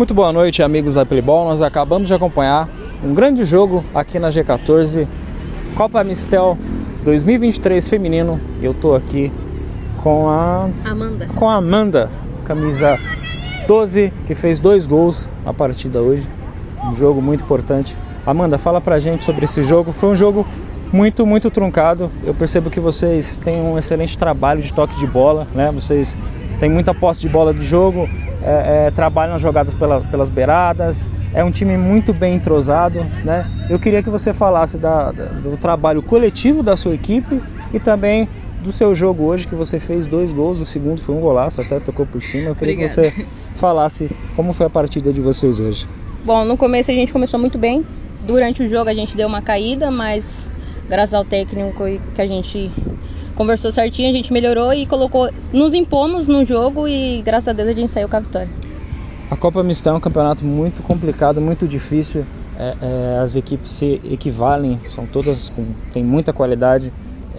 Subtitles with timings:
[0.00, 1.44] Muito boa noite, amigos da Playball.
[1.44, 2.66] Nós acabamos de acompanhar
[3.04, 5.06] um grande jogo aqui na G14,
[5.74, 6.56] Copa Mistel
[7.04, 8.40] 2023 feminino.
[8.62, 9.30] Eu tô aqui
[10.02, 11.28] com a Amanda.
[11.36, 12.10] com a Amanda,
[12.46, 12.98] camisa
[13.68, 16.26] 12, que fez dois gols na partida hoje.
[16.82, 17.94] Um jogo muito importante.
[18.24, 19.92] Amanda, fala pra gente sobre esse jogo.
[19.92, 20.46] Foi um jogo
[20.90, 22.10] muito, muito truncado.
[22.24, 25.70] Eu percebo que vocês têm um excelente trabalho de toque de bola, né?
[25.70, 26.18] Vocês
[26.58, 28.08] têm muita posse de bola de jogo,
[28.42, 31.08] é, é, trabalham as jogadas pela, pelas beiradas.
[31.32, 33.46] É um time muito bem entrosado, né?
[33.68, 37.40] Eu queria que você falasse da, da, do trabalho coletivo da sua equipe
[37.72, 38.28] e também
[38.60, 41.80] do seu jogo hoje, que você fez dois gols, o segundo foi um golaço, até
[41.80, 42.50] tocou por cima.
[42.50, 43.10] Eu queria Obrigada.
[43.10, 43.26] que você
[43.56, 45.88] falasse como foi a partida de vocês hoje.
[46.24, 47.84] Bom, no começo a gente começou muito bem.
[48.26, 50.52] Durante o jogo a gente deu uma caída, mas
[50.88, 51.82] graças ao técnico
[52.14, 52.70] que a gente
[53.40, 57.70] conversou certinho, a gente melhorou e colocou, nos impomos no jogo e graças a Deus
[57.70, 58.50] a gente saiu com a vitória.
[59.30, 62.26] A Copa Mista é um campeonato muito complicado, muito difícil.
[62.58, 66.92] É, é, as equipes se equivalem, são todas com, têm muita qualidade.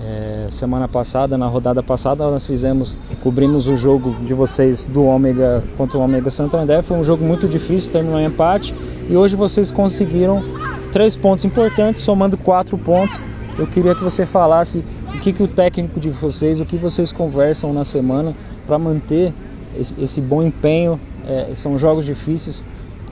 [0.04, 5.64] É, semana passada, na rodada passada, nós fizemos, cobrimos o jogo de vocês do Ômega
[5.78, 6.82] contra o Ômega Santander.
[6.82, 8.74] Foi um jogo muito difícil, terminou em empate.
[9.08, 10.44] E hoje vocês conseguiram
[10.92, 13.24] três pontos importantes, somando quatro pontos.
[13.60, 14.84] Eu queria que você falasse
[15.14, 19.34] o que, que o técnico de vocês, o que vocês conversam na semana para manter
[19.78, 21.00] esse, esse, bom empenho.
[21.28, 22.64] É, são jogos difíceis.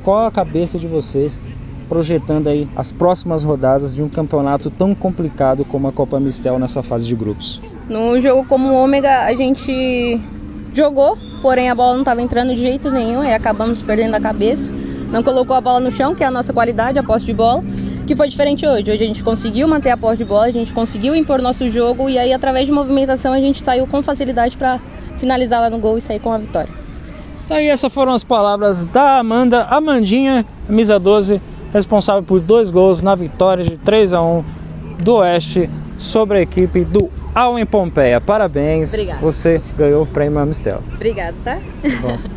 [0.01, 1.41] Qual a cabeça de vocês
[1.87, 6.81] projetando aí as próximas rodadas de um campeonato tão complicado como a Copa Mistel nessa
[6.81, 7.59] fase de grupos?
[7.89, 10.21] No jogo como Ômega a gente
[10.73, 14.73] jogou, porém a bola não estava entrando de jeito nenhum e acabamos perdendo a cabeça.
[15.11, 17.63] Não colocou a bola no chão, que é a nossa qualidade, a posse de bola
[18.09, 18.91] que foi diferente hoje.
[18.91, 22.09] Hoje a gente conseguiu manter a posse de bola, a gente conseguiu impor nosso jogo
[22.09, 24.79] e aí através de movimentação a gente saiu com facilidade para
[25.19, 26.69] finalizar lá no gol e sair com a vitória.
[27.45, 31.39] Então, e essas foram as palavras da Amanda, Amandinha, camisa 12,
[31.71, 34.43] responsável por dois gols na vitória de 3 a 1
[35.03, 38.19] do Oeste sobre a equipe do Al em Pompeia.
[38.19, 39.21] Parabéns, Obrigada.
[39.21, 40.81] você ganhou o prêmio Amistel.
[40.95, 41.59] Obrigada, tá?
[42.01, 42.17] Bom.